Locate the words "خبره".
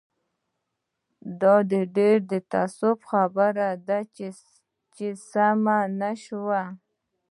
3.11-3.69